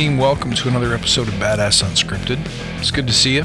team. 0.00 0.16
Welcome 0.16 0.54
to 0.54 0.66
another 0.66 0.94
episode 0.94 1.28
of 1.28 1.34
Badass 1.34 1.82
Unscripted. 1.82 2.40
It's 2.78 2.90
good 2.90 3.06
to 3.06 3.12
see 3.12 3.34
you. 3.34 3.44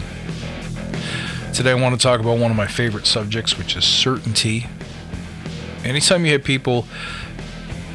Today, 1.54 1.71
I 1.71 1.73
want 1.73 2.00
to 2.00 2.02
talk 2.02 2.21
about 2.21 2.38
one 2.38 2.50
of 2.50 2.55
my 2.55 2.66
favorite 2.66 3.05
subjects, 3.05 3.57
which 3.57 3.75
is 3.75 3.84
certainty. 3.84 4.65
Anytime 5.83 6.23
you 6.23 6.31
hit 6.31 6.46
people, 6.46 6.88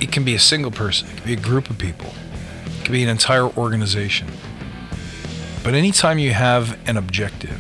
it 0.03 0.13
can 0.13 0.27
be 0.27 0.35
a 0.35 0.39
single 0.39 0.71
person, 0.71 1.09
it 1.09 1.17
can 1.17 1.25
be 1.25 1.33
a 1.33 1.41
group 1.41 1.71
of 1.71 1.79
people, 1.79 2.13
it 2.67 2.85
can 2.85 2.93
be 2.93 3.03
an 3.03 3.09
entire 3.09 3.47
organization. 3.47 4.29
But 5.65 5.73
anytime 5.73 6.19
you 6.19 6.35
have 6.35 6.79
an 6.87 6.99
objective, 6.99 7.59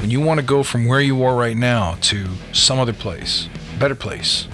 when 0.00 0.10
you 0.10 0.20
want 0.20 0.40
to 0.40 0.44
go 0.44 0.62
from 0.62 0.84
where 0.84 1.00
you 1.00 1.24
are 1.24 1.34
right 1.34 1.56
now 1.56 1.96
to 2.02 2.26
some 2.52 2.78
other 2.78 2.92
place, 2.92 3.48
better 3.78 3.94
place, 3.94 4.46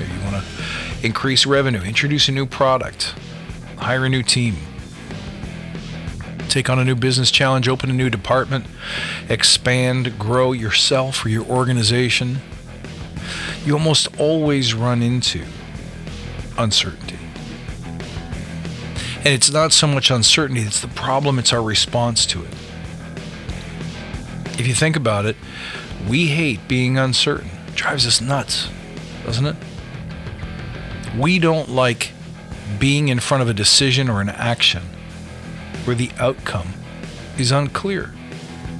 you 0.00 0.24
want 0.24 0.42
to 0.42 1.06
increase 1.06 1.46
revenue, 1.46 1.80
introduce 1.82 2.26
a 2.28 2.32
new 2.32 2.44
product, 2.44 3.14
hire 3.82 4.04
a 4.04 4.08
new 4.08 4.22
team, 4.22 4.56
take 6.48 6.70
on 6.70 6.78
a 6.78 6.84
new 6.84 6.94
business 6.94 7.30
challenge, 7.30 7.68
open 7.68 7.90
a 7.90 7.92
new 7.92 8.10
department, 8.10 8.66
expand, 9.28 10.18
grow 10.18 10.52
yourself 10.52 11.24
or 11.24 11.28
your 11.28 11.44
organization, 11.44 12.38
you 13.64 13.72
almost 13.72 14.08
always 14.18 14.74
run 14.74 15.02
into 15.02 15.44
uncertainty. 16.58 17.18
And 19.24 19.28
it's 19.28 19.50
not 19.50 19.72
so 19.72 19.86
much 19.86 20.10
uncertainty, 20.10 20.62
it's 20.62 20.80
the 20.80 20.88
problem, 20.88 21.38
it's 21.38 21.52
our 21.52 21.62
response 21.62 22.26
to 22.26 22.44
it. 22.44 22.52
If 24.58 24.66
you 24.66 24.74
think 24.74 24.96
about 24.96 25.26
it, 25.26 25.36
we 26.08 26.26
hate 26.26 26.66
being 26.68 26.98
uncertain. 26.98 27.50
It 27.68 27.74
drives 27.74 28.06
us 28.06 28.20
nuts, 28.20 28.68
doesn't 29.24 29.46
it? 29.46 29.56
We 31.16 31.38
don't 31.38 31.68
like 31.68 32.12
being 32.78 33.08
in 33.08 33.20
front 33.20 33.42
of 33.42 33.48
a 33.48 33.54
decision 33.54 34.08
or 34.08 34.20
an 34.20 34.28
action 34.28 34.82
where 35.84 35.96
the 35.96 36.10
outcome 36.18 36.74
is 37.38 37.50
unclear, 37.50 38.12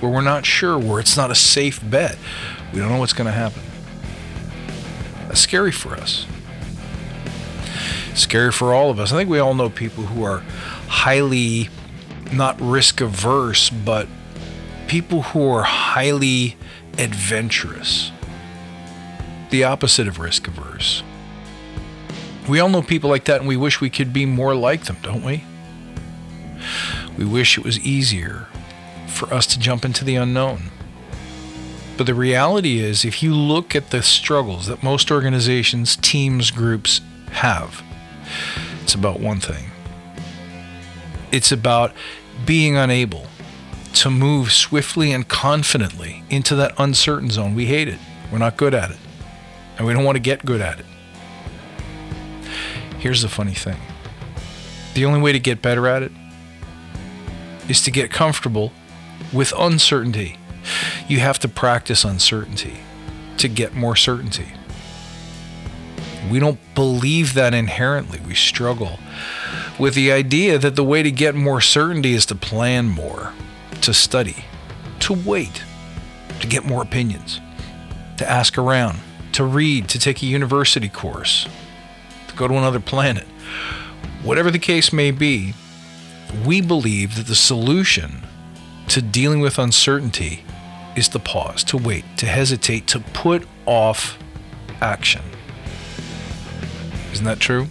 where 0.01 0.11
we're 0.11 0.21
not 0.21 0.47
sure, 0.47 0.79
where 0.79 1.01
it's 1.01 1.17
not 1.17 1.31
a 1.31 1.35
safe 1.35 1.81
bet. 1.89 2.17
We 2.73 2.81
don't 2.81 2.89
know 2.91 2.99
what's 2.99 3.13
going 3.13 3.27
to 3.27 3.33
happen. 3.33 3.63
That's 5.29 5.41
scary 5.41 5.73
for 5.73 5.95
us. 5.95 6.27
Scary 8.15 8.53
for 8.53 8.75
all 8.75 8.91
of 8.91 8.99
us. 9.01 9.13
I 9.13 9.17
think 9.17 9.31
we 9.31 9.39
all 9.39 9.55
know 9.55 9.71
people 9.71 10.05
who 10.05 10.23
are 10.25 10.43
highly 10.89 11.71
not 12.33 12.61
risk 12.61 13.01
averse, 13.01 13.71
but 13.71 14.07
people 14.87 15.23
who 15.23 15.49
are 15.49 15.63
highly 15.63 16.57
adventurous. 16.99 18.13
The 19.51 19.65
opposite 19.65 20.09
of 20.09 20.19
risk 20.19 20.49
averse. 20.49 21.03
We 22.49 22.61
all 22.61 22.69
know 22.69 22.83
people 22.83 23.11
like 23.11 23.25
that, 23.27 23.41
and 23.41 23.49
we 23.49 23.57
wish 23.57 23.81
we 23.81 23.91
could 23.91 24.13
be 24.13 24.27
more 24.27 24.55
like 24.55 24.85
them, 24.85 24.97
don't 25.03 25.25
we? 25.25 25.45
We 27.17 27.25
wish 27.25 27.57
it 27.57 27.65
was 27.65 27.79
easier 27.81 28.49
for 29.07 29.33
us 29.33 29.47
to 29.49 29.59
jump 29.59 29.85
into 29.85 30.05
the 30.05 30.17
unknown. 30.17 30.71
But 31.97 32.07
the 32.07 32.15
reality 32.15 32.79
is, 32.79 33.05
if 33.05 33.23
you 33.23 33.35
look 33.35 33.77
at 33.77 33.91
the 33.91 34.03
struggles 34.03 34.67
that 34.67 34.83
most 34.83 35.11
organizations, 35.11 35.97
teams, 35.97 36.51
groups 36.51 37.01
have, 37.33 37.83
it's 38.83 38.95
about 38.95 39.21
one 39.21 39.41
thing 39.41 39.73
it's 41.33 41.51
about 41.51 41.93
being 42.45 42.77
unable 42.77 43.27
to 43.95 44.11
move 44.11 44.53
swiftly 44.53 45.13
and 45.13 45.27
confidently 45.27 46.23
into 46.31 46.55
that 46.55 46.73
uncertain 46.79 47.31
zone. 47.31 47.55
We 47.55 47.67
hate 47.67 47.89
it. 47.89 47.99
We're 48.31 48.39
not 48.39 48.57
good 48.57 48.75
at 48.75 48.91
it. 48.91 48.99
And 49.77 49.87
we 49.87 49.95
don't 49.95 50.05
want 50.05 50.17
to 50.17 50.21
get 50.23 50.45
good 50.45 50.61
at 50.61 50.79
it. 50.79 50.87
Here's 53.03 53.23
the 53.23 53.29
funny 53.29 53.55
thing 53.55 53.79
the 54.95 55.05
only 55.05 55.21
way 55.21 55.33
to 55.33 55.41
get 55.41 55.61
better 55.61 55.89
at 55.89 56.05
it 56.05 56.13
is 57.69 57.83
to 57.83 57.91
get 57.91 58.13
comfortable 58.13 58.73
with 59.33 59.53
uncertainty. 59.59 60.39
You 61.09 61.19
have 61.19 61.41
to 61.41 61.49
practice 61.49 62.05
uncertainty 62.05 62.79
to 63.39 63.49
get 63.49 63.75
more 63.75 63.97
certainty. 63.97 64.53
We 66.31 66.39
don't 66.39 66.61
believe 66.77 67.35
that 67.35 67.55
inherently. 67.55 68.21
We 68.25 68.37
struggle 68.37 69.01
with 69.81 69.97
the 69.97 70.13
idea 70.13 70.57
that 70.59 70.77
the 70.77 70.85
way 70.85 71.03
to 71.03 71.11
get 71.11 71.35
more 71.35 71.61
certainty 71.61 72.13
is 72.13 72.25
to 72.27 72.37
plan 72.37 72.87
more, 72.89 73.33
to 73.81 73.93
study, 73.93 74.45
to 75.01 75.13
wait, 75.13 75.65
to 76.39 76.47
get 76.47 76.65
more 76.65 76.83
opinions, 76.83 77.41
to 78.19 78.31
ask 78.31 78.57
around, 78.57 79.01
to 79.33 79.43
read, 79.43 79.89
to 79.89 79.99
take 79.99 80.23
a 80.23 80.27
university 80.27 80.89
course, 80.89 81.49
to 82.33 82.39
go 82.39 82.49
to 82.49 82.55
another 82.55 82.81
planet. 82.81 83.27
Whatever 84.23 84.51
the 84.51 84.59
case 84.59 84.93
may 84.93 85.11
be, 85.11 85.55
we 86.45 86.61
believe 86.61 87.17
that 87.17 87.27
the 87.27 87.35
solution 87.35 88.23
to 88.89 89.01
dealing 89.01 89.41
with 89.41 89.59
uncertainty 89.59 90.45
is 90.97 91.09
to 91.09 91.19
pause, 91.19 91.63
to 91.65 91.77
wait, 91.77 92.05
to 92.17 92.27
hesitate, 92.27 92.87
to 92.89 93.01
put 93.01 93.47
off 93.67 94.19
action. 94.81 95.23
Isn't 97.13 97.25
that 97.25 97.41
true? 97.41 97.67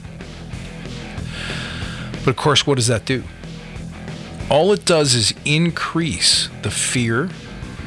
But 2.24 2.32
of 2.32 2.36
course, 2.36 2.66
what 2.68 2.76
does 2.76 2.88
that 2.88 3.06
do? 3.06 3.24
All 4.50 4.72
it 4.74 4.86
does 4.86 5.16
is 5.16 5.34
increase 5.46 6.50
the 6.62 6.72
fear, 6.72 7.30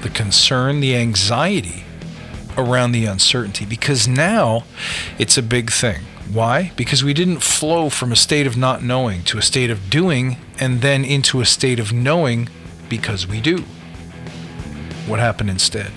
the 0.02 0.08
concern, 0.08 0.80
the 0.80 0.96
anxiety 0.96 1.84
around 2.56 2.92
the 2.92 3.04
uncertainty 3.06 3.64
because 3.64 4.08
now 4.08 4.64
it's 5.18 5.36
a 5.36 5.42
big 5.42 5.70
thing. 5.70 6.02
Why? 6.32 6.72
Because 6.76 7.04
we 7.04 7.14
didn't 7.14 7.40
flow 7.40 7.90
from 7.90 8.10
a 8.10 8.16
state 8.16 8.46
of 8.46 8.56
not 8.56 8.82
knowing 8.82 9.22
to 9.24 9.38
a 9.38 9.42
state 9.42 9.70
of 9.70 9.90
doing 9.90 10.38
and 10.58 10.80
then 10.80 11.04
into 11.04 11.40
a 11.40 11.46
state 11.46 11.78
of 11.78 11.92
knowing 11.92 12.48
because 12.88 13.26
we 13.26 13.40
do. 13.40 13.58
What 15.06 15.20
happened 15.20 15.50
instead? 15.50 15.92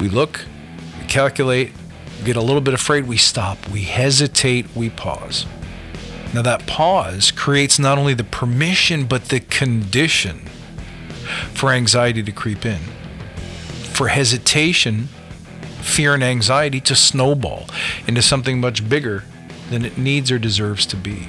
We 0.00 0.08
look, 0.08 0.44
we 1.00 1.06
calculate, 1.06 1.72
we 2.18 2.24
get 2.24 2.36
a 2.36 2.40
little 2.40 2.60
bit 2.60 2.74
afraid, 2.74 3.06
we 3.06 3.16
stop, 3.16 3.68
we 3.68 3.82
hesitate, 3.82 4.66
we 4.74 4.90
pause. 4.90 5.46
Now, 6.32 6.42
that 6.42 6.66
pause 6.66 7.30
creates 7.30 7.78
not 7.78 7.96
only 7.96 8.14
the 8.14 8.24
permission, 8.24 9.06
but 9.06 9.26
the 9.26 9.38
condition 9.38 10.40
for 11.54 11.70
anxiety 11.70 12.22
to 12.24 12.32
creep 12.32 12.66
in, 12.66 12.80
for 13.92 14.08
hesitation, 14.08 15.08
fear, 15.84 16.14
and 16.14 16.24
anxiety 16.24 16.80
to 16.80 16.96
snowball 16.96 17.66
into 18.06 18.22
something 18.22 18.60
much 18.60 18.88
bigger 18.88 19.24
than 19.70 19.84
it 19.84 19.98
needs 19.98 20.30
or 20.30 20.38
deserves 20.38 20.86
to 20.86 20.96
be. 20.96 21.28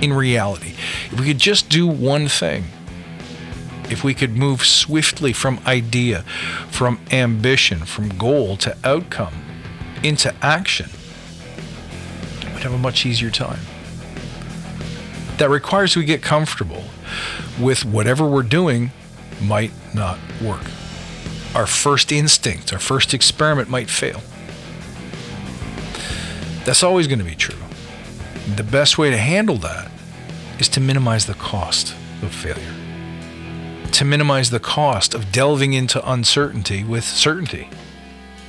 In 0.00 0.12
reality, 0.12 0.74
if 1.10 1.18
we 1.18 1.26
could 1.26 1.38
just 1.38 1.68
do 1.68 1.86
one 1.86 2.28
thing, 2.28 2.64
if 3.90 4.04
we 4.04 4.14
could 4.14 4.36
move 4.36 4.64
swiftly 4.64 5.32
from 5.32 5.60
idea, 5.66 6.22
from 6.70 6.98
ambition, 7.10 7.84
from 7.84 8.10
goal 8.16 8.56
to 8.58 8.76
outcome 8.84 9.34
into 10.02 10.34
action, 10.42 10.90
we'd 12.52 12.62
have 12.62 12.72
a 12.72 12.78
much 12.78 13.06
easier 13.06 13.30
time. 13.30 13.60
That 15.38 15.48
requires 15.50 15.96
we 15.96 16.04
get 16.04 16.22
comfortable 16.22 16.84
with 17.60 17.84
whatever 17.84 18.26
we're 18.26 18.42
doing 18.42 18.92
might 19.42 19.72
not 19.94 20.18
work. 20.42 20.62
Our 21.54 21.66
first 21.66 22.10
instinct, 22.10 22.72
our 22.72 22.78
first 22.78 23.14
experiment 23.14 23.68
might 23.68 23.88
fail. 23.88 24.20
That's 26.64 26.82
always 26.82 27.06
going 27.06 27.18
to 27.18 27.24
be 27.24 27.34
true. 27.34 27.58
The 28.56 28.62
best 28.62 28.98
way 28.98 29.10
to 29.10 29.16
handle 29.16 29.56
that 29.58 29.90
is 30.58 30.68
to 30.70 30.80
minimize 30.80 31.26
the 31.26 31.34
cost 31.34 31.94
of 32.22 32.34
failure, 32.34 32.74
to 33.92 34.04
minimize 34.04 34.50
the 34.50 34.60
cost 34.60 35.14
of 35.14 35.30
delving 35.30 35.72
into 35.74 36.10
uncertainty 36.10 36.84
with 36.84 37.04
certainty, 37.04 37.68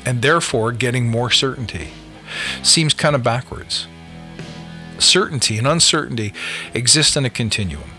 and 0.05 0.21
therefore 0.21 0.71
getting 0.71 1.07
more 1.07 1.29
certainty. 1.29 1.89
Seems 2.63 2.93
kind 2.93 3.15
of 3.15 3.23
backwards 3.23 3.87
certainty 4.99 5.57
and 5.57 5.67
uncertainty 5.67 6.33
exist 6.73 7.17
in 7.17 7.25
a 7.25 7.29
continuum. 7.29 7.89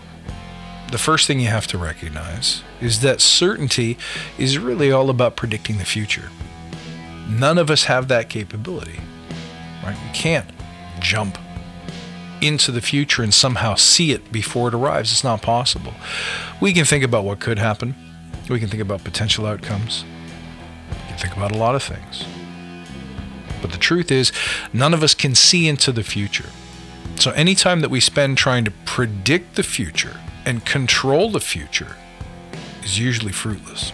The 0.91 0.97
first 0.97 1.27
thing 1.27 1.41
you 1.41 1.47
have 1.47 1.67
to 1.67 1.77
recognize 1.77 2.63
is 2.79 3.01
that 3.01 3.19
certainty 3.19 3.97
is 4.37 4.57
really 4.57 4.89
all 4.89 5.09
about 5.09 5.35
predicting 5.35 5.79
the 5.79 5.85
future. 5.85 6.29
None 7.29 7.57
of 7.57 7.69
us 7.69 7.83
have 7.85 8.07
that 8.07 8.29
capability. 8.29 9.01
Right? 9.83 9.97
We 10.01 10.13
can't 10.13 10.49
jump 10.99 11.37
into 12.41 12.71
the 12.71 12.81
future 12.81 13.21
and 13.21 13.33
somehow 13.33 13.75
see 13.75 14.11
it 14.11 14.31
before 14.31 14.69
it 14.69 14.73
arrives. 14.73 15.11
It's 15.11 15.23
not 15.23 15.41
possible. 15.41 15.93
We 16.61 16.71
can 16.71 16.85
think 16.85 17.03
about 17.03 17.25
what 17.25 17.41
could 17.41 17.59
happen. 17.59 17.95
We 18.49 18.59
can 18.59 18.69
think 18.69 18.81
about 18.81 19.03
potential 19.03 19.45
outcomes. 19.45 20.05
We 20.89 21.09
can 21.09 21.17
think 21.17 21.35
about 21.35 21.51
a 21.51 21.57
lot 21.57 21.75
of 21.75 21.83
things. 21.83 22.25
But 23.61 23.71
the 23.71 23.77
truth 23.77 24.09
is, 24.09 24.31
none 24.71 24.93
of 24.93 25.03
us 25.03 25.13
can 25.13 25.35
see 25.35 25.67
into 25.67 25.91
the 25.91 26.03
future. 26.03 26.49
So, 27.15 27.31
anytime 27.31 27.81
that 27.81 27.89
we 27.89 27.99
spend 27.99 28.37
trying 28.37 28.63
to 28.65 28.71
predict 28.85 29.55
the 29.55 29.63
future 29.63 30.19
and 30.47 30.65
control 30.65 31.29
the 31.29 31.41
future 31.41 31.97
is 32.81 32.97
usually 32.97 33.33
fruitless. 33.33 33.91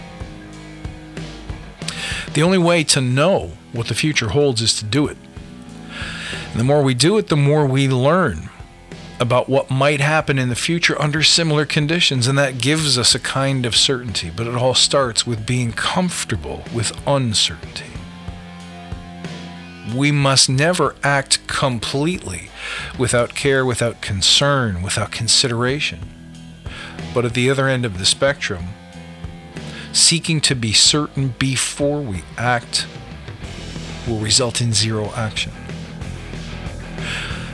The 2.33 2.43
only 2.43 2.59
way 2.59 2.83
to 2.83 3.01
know 3.01 3.53
what 3.71 3.87
the 3.87 3.95
future 3.95 4.29
holds 4.29 4.61
is 4.61 4.75
to 4.75 4.85
do 4.85 5.07
it. 5.07 5.17
And 6.51 6.59
the 6.59 6.63
more 6.63 6.83
we 6.83 6.93
do 6.93 7.17
it, 7.17 7.29
the 7.29 7.35
more 7.35 7.65
we 7.65 7.87
learn 7.87 8.49
about 9.19 9.49
what 9.49 9.71
might 9.71 9.99
happen 9.99 10.37
in 10.37 10.49
the 10.49 10.55
future 10.55 10.99
under 11.01 11.23
similar 11.23 11.65
conditions, 11.65 12.27
and 12.27 12.37
that 12.37 12.59
gives 12.59 12.99
us 12.99 13.15
a 13.15 13.19
kind 13.19 13.65
of 13.65 13.75
certainty. 13.75 14.29
But 14.29 14.45
it 14.45 14.53
all 14.53 14.75
starts 14.75 15.25
with 15.25 15.47
being 15.47 15.71
comfortable 15.71 16.63
with 16.71 16.95
uncertainty. 17.07 17.89
We 19.95 20.11
must 20.11 20.49
never 20.49 20.95
act 21.03 21.45
completely 21.47 22.49
without 22.99 23.33
care, 23.33 23.65
without 23.65 24.01
concern, 24.01 24.83
without 24.83 25.11
consideration. 25.11 26.22
But 27.13 27.25
at 27.25 27.33
the 27.33 27.49
other 27.49 27.67
end 27.67 27.85
of 27.85 27.99
the 27.99 28.05
spectrum, 28.05 28.69
seeking 29.91 30.41
to 30.41 30.55
be 30.55 30.73
certain 30.73 31.35
before 31.37 32.01
we 32.01 32.23
act 32.37 32.87
will 34.07 34.19
result 34.19 34.61
in 34.61 34.73
zero 34.73 35.11
action. 35.15 35.51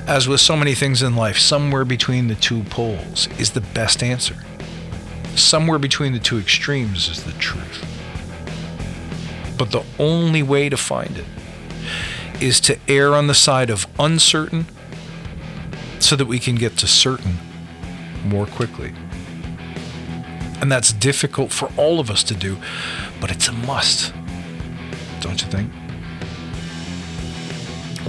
As 0.07 0.27
with 0.27 0.39
so 0.39 0.55
many 0.55 0.73
things 0.73 1.03
in 1.03 1.15
life, 1.15 1.37
somewhere 1.37 1.85
between 1.85 2.27
the 2.27 2.35
two 2.35 2.63
poles 2.63 3.27
is 3.37 3.51
the 3.51 3.61
best 3.61 4.01
answer. 4.01 4.35
Somewhere 5.35 5.77
between 5.77 6.13
the 6.13 6.19
two 6.19 6.39
extremes 6.39 7.07
is 7.09 7.23
the 7.23 7.33
truth. 7.33 7.85
But 9.57 9.71
the 9.71 9.83
only 9.99 10.41
way 10.41 10.69
to 10.69 10.77
find 10.77 11.17
it 11.17 11.25
is 12.41 12.59
to 12.61 12.79
err 12.87 13.13
on 13.13 13.27
the 13.27 13.33
side 13.33 13.69
of 13.69 13.85
uncertain 13.99 14.65
so 15.99 16.15
that 16.15 16.25
we 16.25 16.39
can 16.39 16.55
get 16.55 16.77
to 16.77 16.87
certain 16.87 17.37
more 18.25 18.45
quickly. 18.45 18.93
And 20.61 20.71
that's 20.71 20.91
difficult 20.91 21.51
for 21.51 21.71
all 21.77 21.99
of 21.99 22.11
us 22.11 22.23
to 22.23 22.35
do, 22.35 22.57
but 23.21 23.31
it's 23.31 23.47
a 23.47 23.53
must, 23.53 24.13
don't 25.21 25.41
you 25.41 25.47
think? 25.49 25.71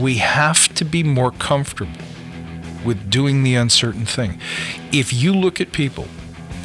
We 0.01 0.17
have 0.17 0.73
to 0.75 0.85
be 0.85 1.03
more 1.03 1.31
comfortable 1.31 1.93
with 2.85 3.11
doing 3.11 3.43
the 3.43 3.55
uncertain 3.55 4.07
thing. 4.07 4.41
If 4.93 5.13
you 5.13 5.35
look 5.35 5.61
at 5.61 5.73
people 5.73 6.09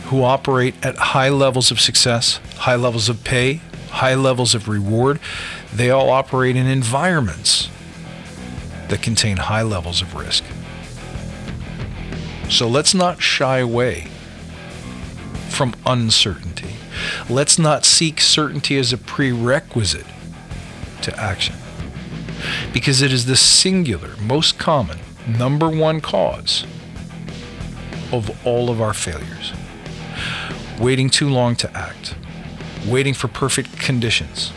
who 0.06 0.24
operate 0.24 0.74
at 0.84 0.96
high 0.96 1.30
levels 1.30 1.72
of 1.72 1.82
success, 1.82 2.40
high 2.58 2.76
levels 2.76 3.10
of 3.10 3.24
pay, 3.24 3.62
high 3.90 4.16
levels 4.16 4.56
of 4.56 4.68
reward, 4.68 5.20
they 5.74 5.90
all 5.90 6.10
operate 6.10 6.56
in 6.56 6.68
environments 6.68 7.70
that 8.88 9.02
contain 9.02 9.38
high 9.38 9.64
levels 9.64 10.02
of 10.02 10.16
risk. 10.16 10.44
So 12.50 12.68
let's 12.68 12.94
not 12.94 13.22
shy 13.22 13.58
away 13.58 14.08
from 15.56 15.74
uncertainty. 15.86 16.76
Let's 17.30 17.58
not 17.58 17.86
seek 17.86 18.20
certainty 18.20 18.78
as 18.78 18.92
a 18.92 18.98
prerequisite 18.98 20.06
to 21.02 21.18
action. 21.20 21.56
Because 22.74 23.02
it 23.02 23.14
is 23.14 23.26
the 23.26 23.38
singular, 23.38 24.16
most 24.22 24.60
common, 24.60 25.00
number 25.28 25.70
one 25.70 26.02
cause 26.02 26.66
of 28.12 28.46
all 28.46 28.70
of 28.70 28.82
our 28.82 28.94
failures. 28.94 29.54
Waiting 30.80 31.10
too 31.10 31.30
long 31.30 31.56
to 31.56 31.76
act, 31.76 32.16
waiting 32.86 33.14
for 33.14 33.30
perfect 33.30 33.80
conditions, 33.80 34.52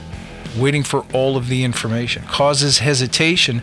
waiting 0.57 0.83
for 0.83 1.07
all 1.15 1.37
of 1.37 1.49
the 1.49 1.63
information 1.63 2.25
causes 2.25 2.79
hesitation 2.79 3.63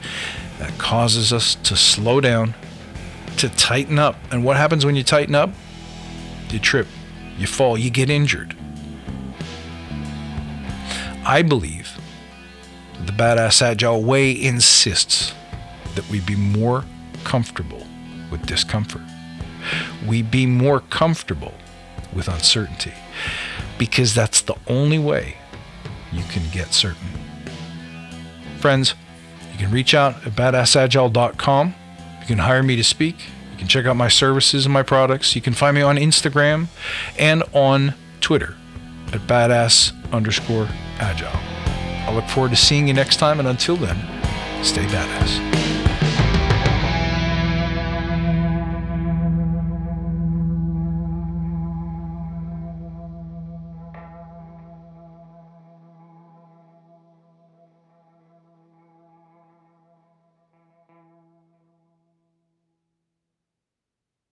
that 0.59 0.77
causes 0.77 1.33
us 1.33 1.55
to 1.55 1.75
slow 1.75 2.21
down, 2.21 2.55
to 3.37 3.49
tighten 3.49 3.99
up. 3.99 4.15
And 4.31 4.45
what 4.45 4.55
happens 4.55 4.85
when 4.85 4.95
you 4.95 5.03
tighten 5.03 5.35
up? 5.35 5.49
You 6.49 6.59
trip, 6.59 6.87
you 7.37 7.47
fall, 7.47 7.77
you 7.77 7.89
get 7.89 8.09
injured. 8.09 8.55
I 11.25 11.41
believe 11.41 11.99
the 13.05 13.11
Badass 13.11 13.61
Agile 13.61 14.03
Way 14.03 14.31
insists 14.31 15.33
that 15.95 16.07
we 16.09 16.19
be 16.19 16.35
more 16.35 16.85
comfortable 17.23 17.85
with 18.31 18.45
discomfort. 18.45 19.01
We 20.05 20.21
be 20.21 20.45
more 20.45 20.79
comfortable 20.79 21.53
with 22.13 22.27
uncertainty 22.27 22.93
because 23.77 24.13
that's 24.13 24.41
the 24.41 24.55
only 24.67 24.99
way 24.99 25.37
you 26.11 26.23
can 26.25 26.43
get 26.51 26.73
certain. 26.73 27.09
Friends, 28.59 28.95
you 29.51 29.57
can 29.57 29.71
reach 29.71 29.93
out 29.93 30.15
at 30.25 30.33
badassagile.com. 30.33 31.75
You 32.21 32.25
can 32.25 32.37
hire 32.39 32.63
me 32.63 32.75
to 32.75 32.83
speak. 32.83 33.15
You 33.55 33.59
can 33.59 33.69
check 33.69 33.85
out 33.85 33.95
my 33.95 34.09
services 34.09 34.65
and 34.65 34.73
my 34.73 34.83
products. 34.83 35.33
You 35.33 35.41
can 35.41 35.53
find 35.53 35.75
me 35.75 35.81
on 35.81 35.95
Instagram 35.95 36.67
and 37.17 37.41
on 37.53 37.93
Twitter 38.19 38.57
at 39.13 39.21
badass 39.21 39.93
underscore 40.11 40.67
agile. 40.99 41.29
I 42.05 42.13
look 42.13 42.25
forward 42.25 42.49
to 42.49 42.57
seeing 42.57 42.89
you 42.89 42.93
next 42.93 43.15
time, 43.15 43.39
and 43.39 43.47
until 43.47 43.77
then, 43.77 43.95
stay 44.61 44.85
badass. 44.87 45.84